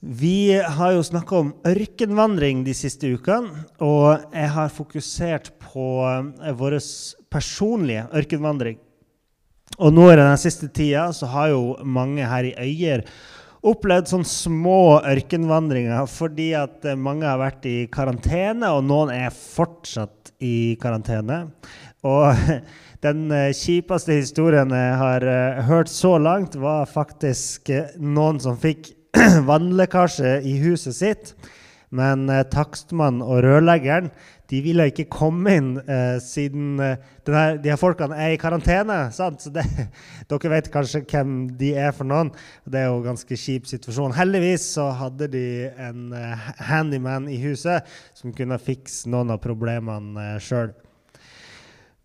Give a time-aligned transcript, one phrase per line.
[0.00, 6.52] Vi har jo snakka om ørkenvandring de siste ukene, og jeg har fokusert på eh,
[6.54, 6.76] vår
[7.34, 8.76] personlige ørkenvandring.
[9.82, 13.02] Og nå i den siste tida så har jo mange her i Øyer
[13.66, 19.34] opplevd sånne små ørkenvandringer fordi at eh, mange har vært i karantene, og noen er
[19.34, 21.40] fortsatt i karantene.
[22.06, 22.38] Og
[23.08, 25.26] den eh, kjipeste historien jeg har
[25.66, 28.92] hørt så langt, var faktisk noen som fikk
[29.50, 31.32] vannlekkasje i huset sitt.
[31.88, 34.10] Men eh, takstmannen og rørleggeren
[34.48, 38.96] de ville ikke komme inn eh, siden eh, denne, de her folkene er i karantene.
[39.12, 39.42] Sant?
[39.44, 39.64] Så det,
[40.30, 42.30] dere vet kanskje hvem de er for noen.
[42.64, 44.16] Det er jo en ganske kjip situasjon.
[44.16, 45.44] Heldigvis så hadde de
[45.76, 50.72] en eh, handyman i huset som kunne fikse noen av problemene eh, sjøl.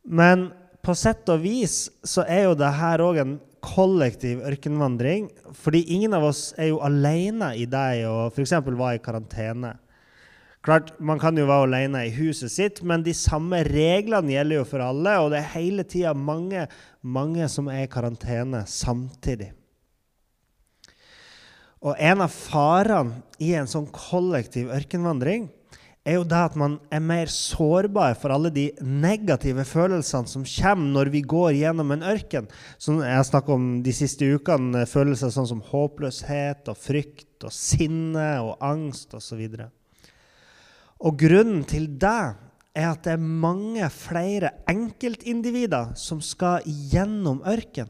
[0.03, 0.49] Men
[0.83, 5.29] på sett og vis så er jo det her òg en kollektiv ørkenvandring.
[5.55, 8.57] Fordi ingen av oss er jo alene i det å f.eks.
[8.67, 9.77] være i karantene.
[10.63, 14.67] Klart, Man kan jo være alene i huset sitt, men de samme reglene gjelder jo
[14.67, 15.17] for alle.
[15.19, 16.67] Og det er hele tida mange,
[17.01, 19.51] mange som er i karantene samtidig.
[21.83, 25.49] Og en av farene i en sånn kollektiv ørkenvandring
[26.03, 30.91] er jo det at man er mer sårbar for alle de negative følelsene som kommer
[30.97, 32.49] når vi går gjennom en ørken.
[32.77, 37.55] Som jeg har snakket om de siste ukene, følelser sånn som håpløshet og frykt og
[37.55, 39.45] sinne og angst osv.
[39.47, 39.69] Og,
[41.07, 42.19] og grunnen til det
[42.73, 47.87] er at det er mange flere enkeltindivider som skal gjennom ørken.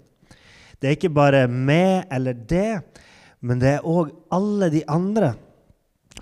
[0.77, 2.83] Det er ikke bare meg eller det,
[3.41, 5.33] men det er òg alle de andre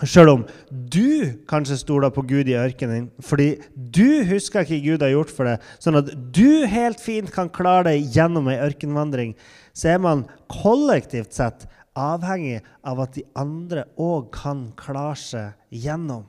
[0.02, 5.14] Sjøl om du kanskje stoler på Gud i ørkenen fordi du husker hva Gud har
[5.14, 9.36] gjort for deg, sånn at du helt fint kan klare deg gjennom ei ørkenvandring,
[9.78, 11.68] så er man kollektivt sett
[11.98, 16.26] avhengig av at de andre òg kan klare seg gjennom.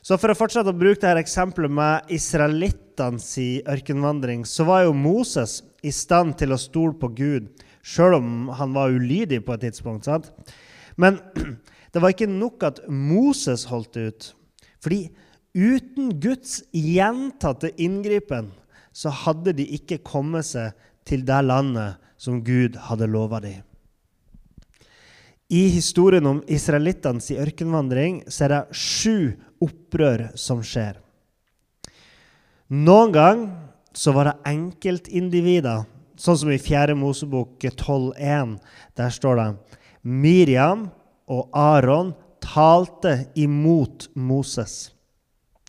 [0.00, 3.34] Så For å fortsette å bruke dette eksempelet med israelittenes
[3.68, 7.50] ørkenvandring, så var jo Moses i stand til å stole på Gud,
[7.84, 10.08] sjøl om han var ulydig på et tidspunkt.
[10.08, 10.32] sant?
[10.96, 11.20] Men
[11.90, 14.28] det var ikke nok at Moses holdt ut.
[14.82, 15.08] Fordi
[15.54, 18.52] uten Guds gjentatte inngripen
[18.94, 20.76] så hadde de ikke kommet seg
[21.08, 23.62] til det landet som Gud hadde lova dem.
[25.50, 29.32] I historien om israelittenes ørkenvandring så er det sju
[29.64, 31.00] opprør som skjer.
[32.70, 33.40] Noen gang
[33.96, 35.82] så var det enkeltindivider,
[36.14, 36.94] sånn som i 4.
[36.94, 38.54] Mosebok 12,1.
[38.94, 39.48] Der står det
[40.06, 40.86] Miriam
[41.30, 44.90] og Aron talte imot Moses.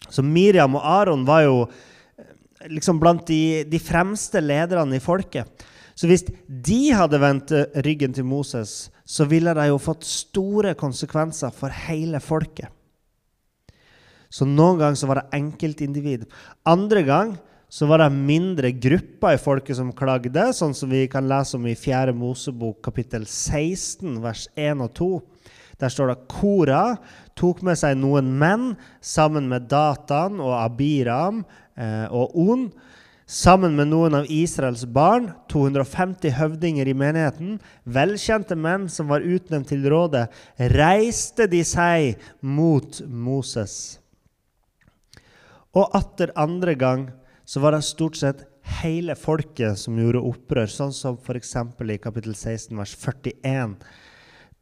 [0.10, 2.32] Så Miriam og Aron var jo eh,
[2.72, 5.68] liksom blant de, de, fremste lederne i folket.
[5.96, 10.74] Så hvis de hadde vendt eh, ryggen til Moses, så ville det jo fått store
[10.80, 12.72] konsekvenser for hele folket.
[14.32, 16.24] Så noen ganger så var det enkeltindivid.
[16.68, 17.34] Andre gang
[17.72, 21.64] så var det mindre grupper i folket som klagde, sånn som vi kan lese om
[21.72, 22.12] i 4.
[22.12, 25.08] Mosebok kapittel 16, vers 1 og 2.
[25.80, 26.82] Der står det Kora
[27.40, 31.46] tok med seg noen menn sammen med Datan og Abiram
[31.80, 32.68] eh, og On.
[33.32, 37.56] Sammen med noen av Israels barn, 250 høvdinger i menigheten,
[37.88, 40.26] velkjente menn som var utnevnt til rådet,
[40.76, 44.02] reiste de seg mot Moses.
[45.72, 47.08] Og atter andre gang
[47.52, 48.46] så var det stort sett
[48.80, 51.50] hele folket som gjorde opprør, sånn som f.eks.
[51.84, 53.74] i kapittel 16, vers 41.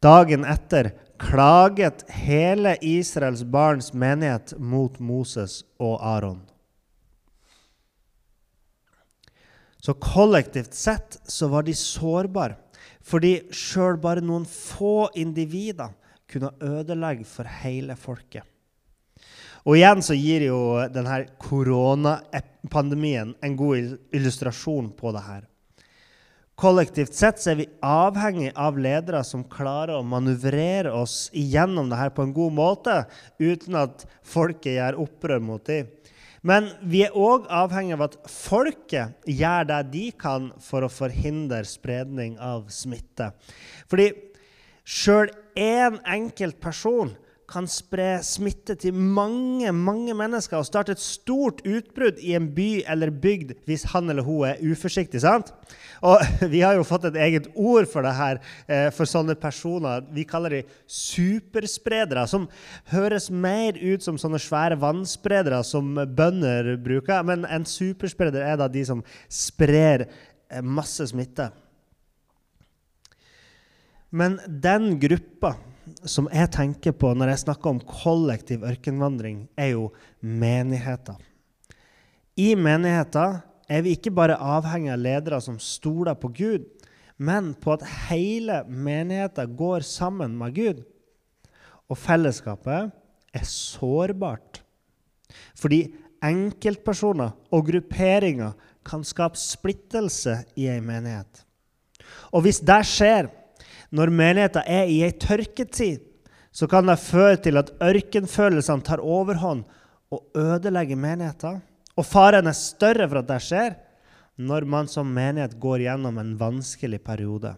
[0.02, 0.88] Dagen etter
[1.22, 6.42] klaget hele Israels barns menighet mot Moses og Aron.
[9.78, 12.58] Så kollektivt sett så var de sårbare,
[13.06, 15.94] fordi sjøl bare noen få individer
[16.26, 18.42] kunne ødelegge for hele folket.
[19.66, 20.58] Og igjen så gir jo
[20.92, 25.46] denne koronapandemien en god illustrasjon på det her.
[26.60, 31.96] Kollektivt sett så er vi avhengig av ledere som klarer å manøvrere oss igjennom det
[31.96, 32.96] her på en god måte,
[33.40, 35.88] uten at folket gjør opprør mot dem.
[36.44, 41.62] Men vi er òg avhengig av at folket gjør det de kan for å forhindre
[41.68, 43.32] spredning av smitte.
[43.88, 44.12] Fordi
[44.90, 45.28] Sjøl
[45.60, 47.12] én enkelt person
[47.50, 52.84] kan spre smitte til mange mange mennesker og starte et stort utbrudd i en by
[52.90, 55.20] eller bygd hvis han eller hun er uforsiktig.
[55.20, 55.52] sant?
[56.02, 56.20] Og
[56.52, 60.04] Vi har jo fått et eget ord for det her, eh, for sånne personer.
[60.14, 62.48] Vi kaller de superspredere, som
[62.92, 67.24] høres mer ut som sånne svære vannspredere som bønder bruker.
[67.26, 71.50] Men en superspreder er da de som sprer eh, masse smitte.
[74.10, 75.54] Men den gruppa
[76.08, 79.90] som jeg tenker på når jeg snakker om kollektiv ørkenvandring, er jo
[80.20, 81.18] menigheter.
[82.40, 83.40] I menigheter
[83.70, 86.68] er vi ikke bare avhengig av ledere som stoler på Gud,
[87.20, 90.80] men på at hele menigheten går sammen med Gud.
[91.90, 92.90] Og fellesskapet
[93.34, 94.62] er sårbart.
[95.58, 95.84] Fordi
[96.24, 98.56] enkeltpersoner og grupperinger
[98.86, 101.44] kan skape splittelse i ei menighet.
[102.32, 103.28] Og hvis det skjer,
[103.90, 106.02] når menigheten er i ei tørketid,
[106.50, 109.64] så kan det føre til at ørkenfølelsene tar overhånd
[110.10, 111.60] og ødelegger menigheten.
[111.98, 113.76] Og faren er større for at det skjer
[114.40, 117.54] når man som menighet går gjennom en vanskelig periode.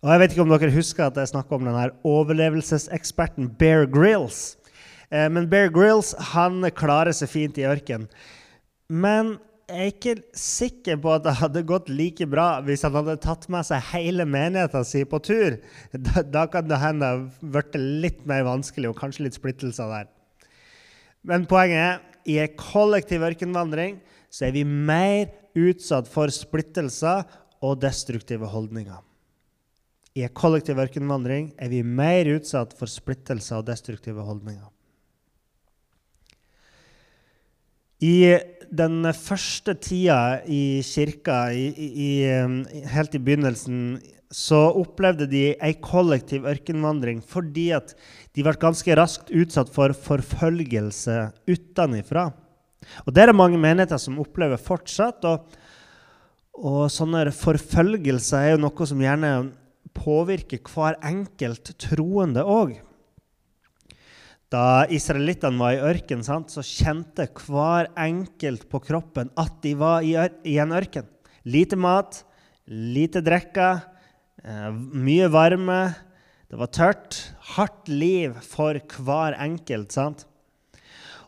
[0.00, 4.56] Og Jeg vet ikke om dere husker at jeg snakka om denne overlevelseseksperten Bear Grills.
[5.10, 8.08] Eh, men Bear Grills han klarer seg fint i ørkenen.
[8.88, 9.36] Men
[9.70, 13.46] jeg er ikke sikker på at det hadde gått like bra hvis han hadde tatt
[13.52, 15.58] med seg hele menigheten sin på tur.
[15.94, 20.08] Da, da kan det hende det blitt litt mer vanskelig og kanskje litt splittelser der.
[21.26, 22.00] Men poenget er
[22.30, 24.00] i en kollektiv ørkenvandring
[24.30, 27.24] så er vi mer utsatt for splittelser
[27.64, 28.98] og destruktive holdninger.
[30.18, 34.66] I en kollektiv ørkenvandring er vi mer utsatt for splittelser og destruktive holdninger.
[38.00, 38.38] I
[38.70, 42.10] den første tida i kirka, i, i,
[42.88, 43.98] helt i begynnelsen,
[44.30, 47.96] så opplevde de ei kollektiv ørkenvandring fordi at
[48.36, 51.16] de ble ganske raskt utsatt for forfølgelse
[51.50, 52.28] utenfra.
[53.04, 55.26] Og Det er det mange menigheter som opplever fortsatt.
[55.26, 55.50] Og,
[56.54, 59.32] og sånne forfølgelser er jo noe som gjerne
[59.98, 62.78] påvirker hver enkelt troende òg.
[64.50, 70.16] Da israelittene var i ørken, så kjente hver enkelt på kroppen at de var i,
[70.42, 71.06] i en ørken.
[71.46, 72.24] Lite mat,
[72.66, 73.68] lite drikke,
[74.42, 75.78] eh, mye varme.
[76.50, 77.20] Det var tørt.
[77.54, 79.92] Hardt liv for hver enkelt.
[79.94, 80.26] sant?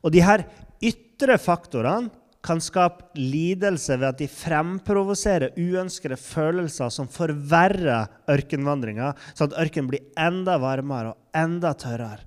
[0.03, 0.43] Og de her
[0.83, 2.11] ytre faktorene
[2.43, 9.93] kan skape lidelse ved at de fremprovoserer uønskede følelser som forverrer ørkenvandringa, sånn at ørkenen
[9.93, 12.27] blir enda varmere og enda tørrere.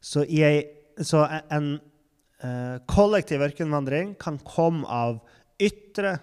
[0.00, 0.64] Så, ei,
[1.02, 1.76] så en
[2.42, 5.20] eh, kollektiv ørkenvandring kan komme av
[5.62, 6.18] ytre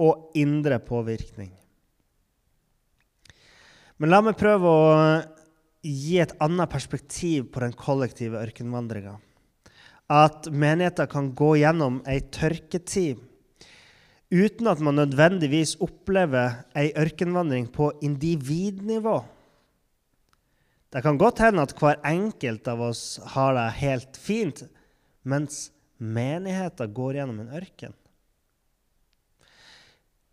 [0.00, 1.50] og indre påvirkning.
[3.98, 4.90] Men la meg prøve å
[5.82, 9.16] gi et annet perspektiv på den kollektive ørkenvandringa.
[10.08, 13.24] At menigheter kan gå gjennom ei tørketid
[14.28, 19.18] uten at man nødvendigvis opplever ei ørkenvandring på individnivå.
[20.88, 24.62] Det kan godt hende at hver enkelt av oss har det helt fint,
[25.22, 25.68] mens
[25.98, 27.96] menigheten går gjennom en ørken.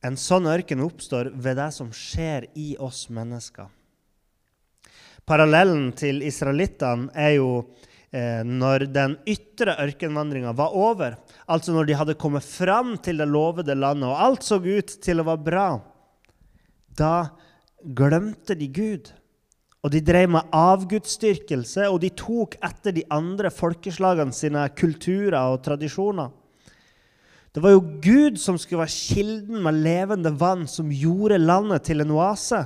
[0.06, 3.68] En sånn ørken oppstår ved det som skjer i oss mennesker.
[5.26, 7.50] Parallellen til israelittene er jo
[8.14, 11.18] eh, når den ytre ørkenvandringa var over,
[11.50, 15.20] altså når de hadde kommet fram til det lovede landet, og alt så ut til
[15.20, 15.68] å være bra.
[16.96, 17.16] Da
[17.82, 19.10] glemte de Gud.
[19.86, 25.60] Og de drev med avgudsdyrkelse, og de tok etter de andre folkeslagene sine kulturer og
[25.68, 26.32] tradisjoner.
[27.54, 32.02] Det var jo Gud som skulle være kilden med levende vann, som gjorde landet til
[32.02, 32.66] en oase.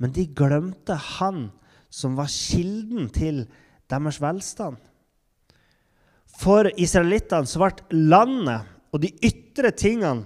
[0.00, 1.44] Men de glemte han
[1.92, 3.44] som var kilden til
[3.92, 4.80] deres velstand.
[6.40, 10.24] For israelittene så ble landet og de ytre tingene,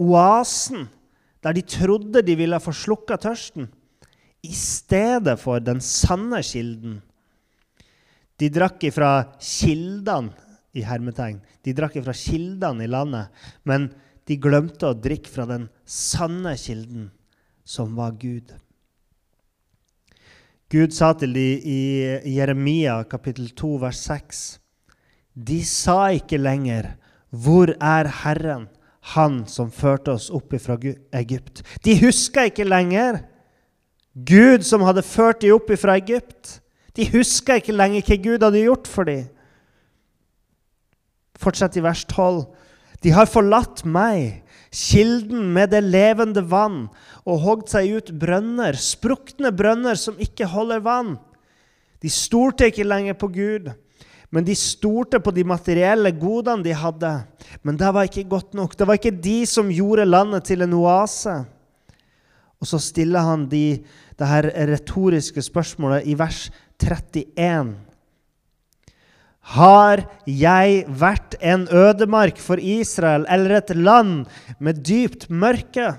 [0.00, 0.88] oasen,
[1.44, 3.68] der de trodde de ville få slukka tørsten,
[4.44, 7.00] i stedet for den sanne kilden.
[8.40, 10.34] De drakk ifra kildene
[10.74, 11.38] i hermetegn.
[11.62, 13.30] De drakk ifra kildene i landet,
[13.64, 13.88] men
[14.28, 17.10] de glemte å drikke fra den sanne kilden,
[17.64, 18.52] som var Gud.
[20.72, 21.80] Gud sa til dem i
[22.34, 24.40] Jeremia kapittel 2 vers 6.:
[25.34, 26.96] De sa ikke lenger
[27.30, 28.68] 'Hvor er Herren,
[29.14, 30.78] Han som førte oss opp fra
[31.12, 33.20] Egypt?' De huska ikke lenger
[34.14, 36.60] Gud som hadde ført dem opp fra Egypt.
[36.94, 39.26] De huska ikke lenger hva Gud hadde gjort for dem.
[41.42, 42.44] Fortsett i vers 12.
[43.02, 46.86] De har forlatt meg, kilden med det levende vann,
[47.26, 51.16] og hogd seg ut brønner, sprukne brønner som ikke holder vann.
[52.00, 53.68] De stolte ikke lenger på Gud,
[54.32, 57.12] men de stolte på de materielle godene de hadde.
[57.62, 58.72] Men det var ikke godt nok.
[58.78, 61.36] Det var ikke de som gjorde landet til en oase.
[62.62, 63.82] Og så stiller han de,
[64.18, 66.46] det her retoriske spørsmålet i vers
[66.80, 67.74] 31.
[69.54, 74.24] Har jeg vært en ødemark for Israel eller et land
[74.58, 75.90] med dypt mørke?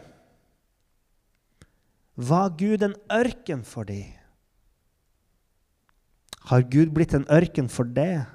[2.16, 4.16] Var Gud en ørken for dem?
[6.50, 8.26] Har Gud blitt en ørken for det?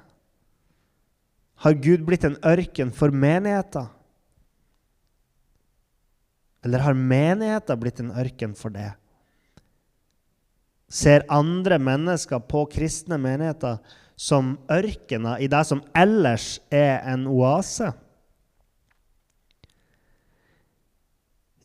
[1.63, 3.89] Har Gud blitt en ørken for menigheten?
[6.65, 8.91] Eller har menigheten blitt en ørken for det?
[10.91, 13.79] Ser andre mennesker på kristne menigheter
[14.19, 17.89] som ørkener i det som ellers er en oase.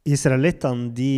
[0.06, 1.10] Israelittene de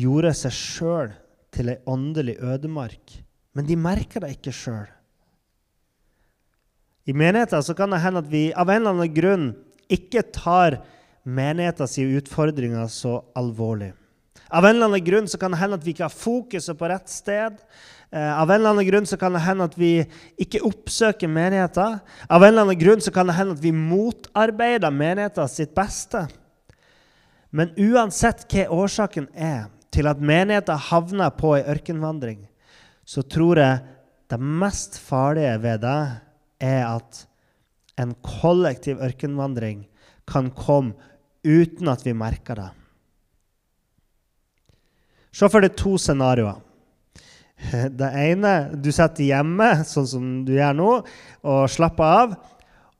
[0.00, 1.12] gjorde seg sjøl
[1.54, 3.18] til ei åndelig ødemark,
[3.54, 4.88] men de merka det ikke sjøl.
[7.04, 9.46] I menigheter så kan det hende at vi av en eller annen grunn
[9.92, 10.80] ikke tar
[11.24, 13.92] menighetens utfordringer så alvorlig.
[14.54, 16.88] Av en eller annen grunn så kan det hende at vi ikke har fokuset på
[16.90, 17.56] rett sted.
[18.12, 19.92] Eh, av en eller annen grunn så kan det hende at vi
[20.40, 21.98] ikke oppsøker menigheter.
[22.28, 26.26] Av en eller annen grunn så kan det hende at vi motarbeider menigheten sitt beste.
[27.54, 32.44] Men uansett hva årsaken er til at menigheten havner på ei ørkenvandring,
[33.06, 33.82] så tror jeg
[34.32, 35.98] det mest farlige ved det
[36.66, 37.24] er at
[38.00, 39.84] en kollektiv ørkenvandring
[40.26, 40.94] kan komme
[41.44, 42.70] uten at vi merker det.
[45.34, 46.60] Se for deg to scenarioer.
[47.98, 50.90] Det ene du sitter hjemme, sånn som du gjør nå,
[51.46, 52.34] og slapper av.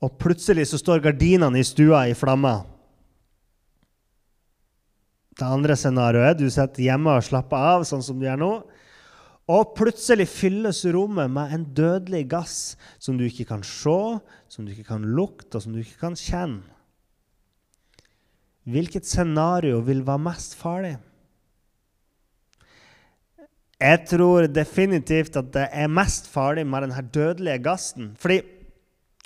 [0.03, 2.63] Og plutselig så står gardinene i stua i flammer.
[5.35, 8.51] Det andre scenarioet du sitter hjemme og slapper av, sånn som du gjør nå.
[9.51, 12.55] Og plutselig fylles rommet med en dødelig gass
[12.97, 13.99] som du ikke kan se,
[14.49, 16.74] som du ikke kan lukte, og som du ikke kan kjenne.
[18.65, 20.95] Hvilket scenario vil være mest farlig?
[23.75, 28.13] Jeg tror definitivt at det er mest farlig med denne dødelige gassen.
[28.17, 28.39] Fordi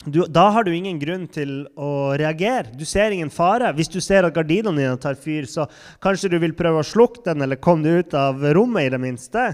[0.07, 2.71] du, da har du ingen grunn til å reagere.
[2.75, 3.71] Du ser ingen fare.
[3.75, 5.67] Hvis du ser at gardinene dine tar fyr, så
[6.03, 8.99] kanskje du vil prøve å slukke den eller komme deg ut av rommet i det
[9.03, 9.45] minste.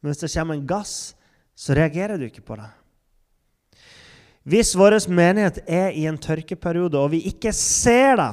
[0.00, 1.14] Men hvis det kommer en gass,
[1.54, 2.70] så reagerer du ikke på det.
[4.44, 8.32] Hvis vår menighet er i en tørkeperiode, og vi ikke ser det,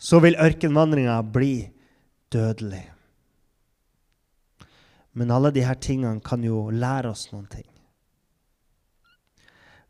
[0.00, 1.68] så vil ørkenvandringa bli
[2.32, 2.86] dødelig.
[5.12, 7.66] Men alle disse tingene kan jo lære oss noen ting.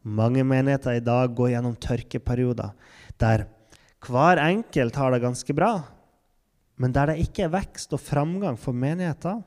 [0.02, 2.72] Mange menigheter i dag går gjennom tørkeperioder
[3.20, 3.44] der
[4.08, 5.74] hver enkelt har det ganske bra,
[6.80, 9.42] men der det ikke er vekst og framgang for menigheter.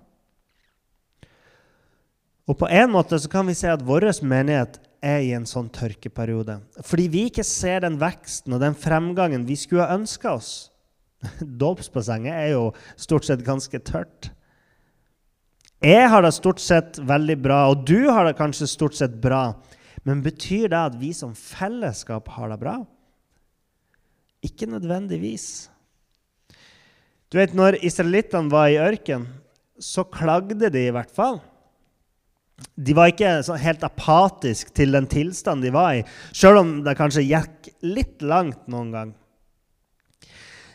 [2.45, 5.67] Og på en måte så kan vi si at vår menighet er i en sånn
[5.73, 6.59] tørkeperiode.
[6.87, 10.53] Fordi vi ikke ser den veksten og den fremgangen vi skulle ha ønska oss.
[11.63, 12.63] Dåpsbassenget er jo
[12.99, 14.31] stort sett ganske tørt.
[15.83, 19.51] Jeg har det stort sett veldig bra, og du har det kanskje stort sett bra.
[20.07, 22.77] Men betyr det at vi som fellesskap har det bra?
[24.43, 25.69] Ikke nødvendigvis.
[27.31, 29.27] Du vet, Når israelittene var i ørken,
[29.79, 31.41] så klagde de i hvert fall.
[32.73, 36.05] De var ikke helt apatiske til den tilstanden de var i,
[36.35, 39.11] sjøl om det kanskje gikk litt langt noen gang.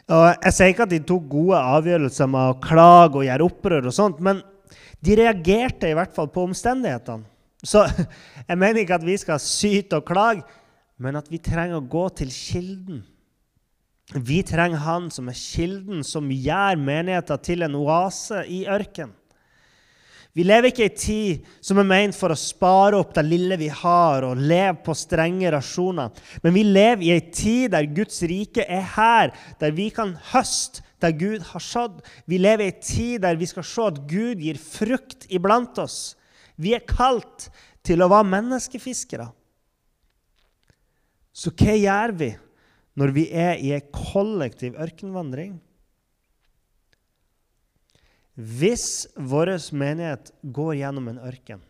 [0.09, 3.91] Og jeg sier ikke at de tok gode avgjørelser med å klage og gjøre opprør,
[3.91, 4.41] og sånt, men
[5.05, 7.29] de reagerte i hvert fall på omstendighetene.
[7.67, 7.85] Så
[8.49, 10.47] jeg mener ikke at vi skal syte og klage,
[10.99, 13.05] men at vi trenger å gå til kilden.
[14.25, 19.18] Vi trenger Han som er kilden, som gjør menigheten til en oase i ørkenen.
[20.37, 23.57] Vi lever ikke i ei tid som er ment for å spare opp det lille
[23.59, 26.13] vi har, og leve på strenge rasjoner.
[26.45, 30.85] Men vi lever i ei tid der Guds rike er her, der vi kan høste
[31.03, 32.01] der Gud har sådd.
[32.27, 36.17] Vi lever i en tid der vi skal se at Gud gir frukt iblant oss.
[36.59, 37.49] Vi er kalt
[37.87, 39.29] til å være menneskefiskere.
[41.31, 42.33] Så hva gjør vi
[42.99, 45.55] når vi er i en kollektiv ørkenvandring?
[48.39, 51.63] Hvis vår menighet går gjennom en ørken,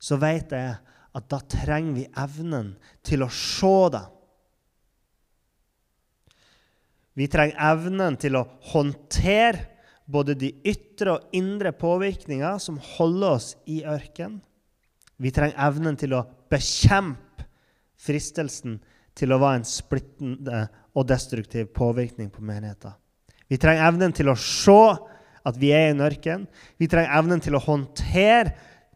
[0.00, 0.78] så vet jeg
[1.18, 2.72] at da trenger vi evnen
[3.04, 4.06] til å se det
[7.18, 9.64] vi trenger evnen til å håndtere
[10.06, 14.36] både de ytre og indre påvirkninger som holder oss i ørken.
[15.18, 17.48] Vi trenger evnen til å bekjempe
[17.98, 18.78] fristelsen
[19.18, 20.62] til å være en splittende
[20.94, 22.94] og destruktiv påvirkning på menigheten.
[23.50, 24.78] Vi trenger evnen til å se
[25.48, 26.46] at vi er i en ørken.
[26.78, 28.54] Vi trenger evnen til å håndtere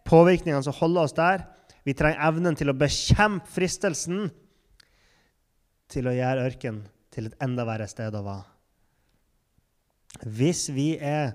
[0.09, 1.47] påvirkningene som holder oss der.
[1.87, 4.29] Vi trenger evnen til å bekjempe fristelsen
[5.93, 6.83] til å gjøre ørken
[7.13, 8.49] til et enda verre sted å være.
[10.29, 11.35] Hvis vi er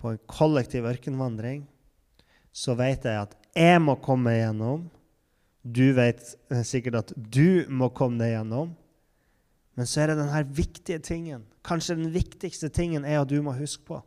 [0.00, 1.64] på en kollektiv ørkenvandring,
[2.52, 4.86] så vet jeg at jeg må komme igjennom.
[5.62, 6.22] Du vet
[6.66, 8.72] sikkert at du må komme deg gjennom.
[9.78, 11.44] Men så er det denne viktige tingen.
[11.66, 14.00] Kanskje den viktigste tingen er at du må huske på.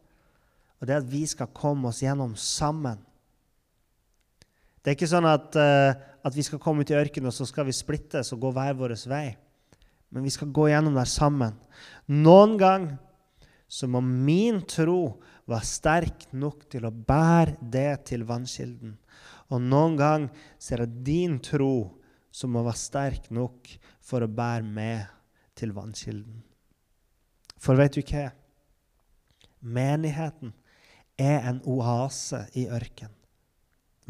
[0.81, 2.97] Og det er at vi skal komme oss gjennom sammen.
[4.81, 5.93] Det er ikke sånn at, uh,
[6.25, 8.73] at vi skal komme ut i ørkenen og så skal vi splittes og gå hver
[8.79, 9.27] vår vei.
[10.11, 11.53] Men vi skal gå gjennom der sammen.
[12.09, 12.89] Noen gang
[13.71, 18.97] så må min tro være sterk nok til å bære det til vannkilden.
[19.53, 22.01] Og noen gang så er det din tro
[22.33, 23.69] som må være sterk nok
[24.03, 25.05] for å bære med
[25.55, 26.41] til vannkilden.
[27.61, 28.31] For vet du hva?
[29.61, 30.55] Menigheten
[31.21, 33.11] er en oase i ørken.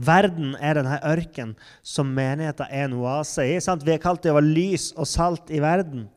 [0.02, 1.54] Verden er denne ørken
[1.86, 3.60] som menigheten er en oase i.
[3.62, 3.84] Sant?
[3.86, 6.08] Vi er kalt til å være lys og salt i verden.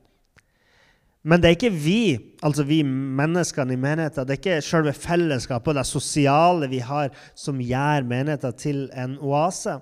[1.24, 2.00] Men det er ikke vi,
[2.44, 7.14] altså vi menneskene i menigheten, det er ikke selve fellesskapet og det sosiale vi har,
[7.32, 9.78] som gjør menigheten til en oase.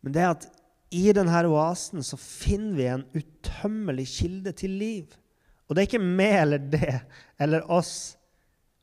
[0.00, 0.46] Men det er at
[0.96, 5.12] i denne oasen så finner vi en utømmelig kilde til liv.
[5.68, 6.96] Og det er ikke meg eller det
[7.38, 8.16] eller oss,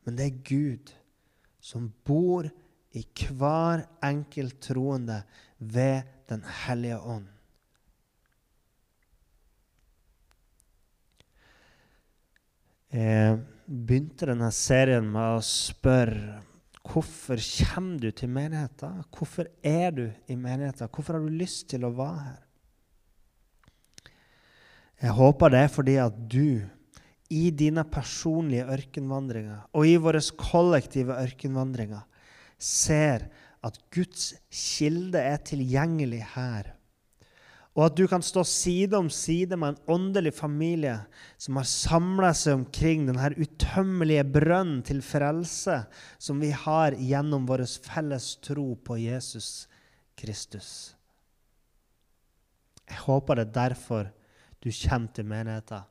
[0.05, 0.93] men det er Gud
[1.67, 2.47] som bor
[2.95, 5.23] i hver enkelt troende
[5.57, 7.27] ved Den hellige ånd.
[12.91, 16.41] Jeg begynte denne serien med å spørre
[16.87, 17.39] hvorfor
[17.71, 19.03] kommer du til menigheten?
[19.15, 20.91] Hvorfor er du i menigheten?
[20.91, 22.43] Hvorfor har du lyst til å være her?
[25.03, 26.67] Jeg håper det er fordi at du
[27.33, 32.05] i dine personlige ørkenvandringer og i våre kollektive ørkenvandringer
[32.57, 33.27] ser
[33.65, 36.73] at Guds kilde er tilgjengelig her.
[37.77, 40.95] Og at du kan stå side om side med en åndelig familie
[41.37, 45.83] som har samla seg omkring denne utømmelige brønnen til frelse
[46.17, 49.67] som vi har gjennom vår felles tro på Jesus
[50.17, 50.95] Kristus.
[52.87, 54.09] Jeg håper det er derfor
[54.63, 55.85] du kommer til menigheten.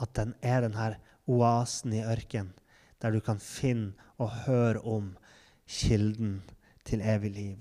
[0.00, 0.94] At den er denne
[1.26, 2.54] oasen i ørkenen
[3.02, 5.18] der du kan finne og høre om
[5.66, 6.42] kilden
[6.86, 7.58] til evig liv.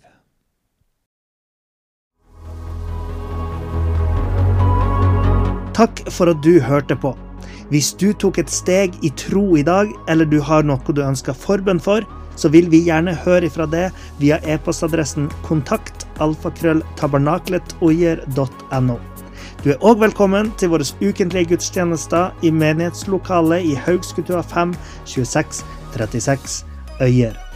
[5.74, 7.18] Takk for at du hørte på.
[7.72, 11.34] Hvis du tok et steg i tro i dag, eller du har noe du ønsker
[11.34, 12.06] forbønn for,
[12.38, 19.11] så vil vi gjerne høre ifra det via e-postadressen kontakt alfakrølltabernaklet.oier.no.
[19.62, 24.74] Du er òg velkommen til våre ukentlige gudstjenester i menighetslokalet i Haugskutua 5
[25.06, 25.62] 26
[25.94, 26.66] 36
[27.02, 27.51] Øyer.